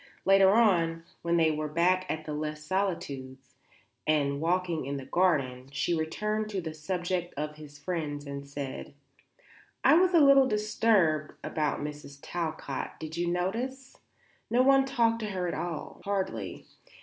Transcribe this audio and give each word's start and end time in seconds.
Later 0.25 0.49
on, 0.51 1.03
when 1.21 1.37
they 1.37 1.51
were 1.51 1.67
back 1.67 2.07
at 2.09 2.27
Les 2.27 2.63
Solitudes 2.63 3.53
and 4.07 4.41
walking 4.41 4.87
in 4.87 4.97
the 4.97 5.05
garden, 5.05 5.69
she 5.71 5.93
returned 5.93 6.49
to 6.49 6.59
the 6.59 6.73
subject 6.73 7.35
of 7.37 7.57
his 7.57 7.77
friends 7.77 8.25
and 8.25 8.49
said: 8.49 8.95
"I 9.83 9.93
was 9.93 10.15
a 10.15 10.19
little 10.19 10.47
disturbed 10.47 11.35
about 11.43 11.81
Mrs. 11.81 12.17
Talcott; 12.19 12.93
did 12.99 13.15
you 13.15 13.27
notice? 13.27 13.95
no 14.49 14.63
one 14.63 14.85
talked 14.85 15.19
to 15.19 15.29
her 15.29 15.47
at 15.47 15.53
all, 15.53 16.01
hardly. 16.03 16.65